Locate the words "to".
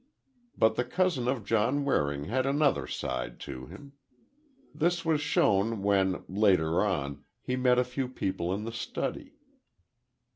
3.41-3.67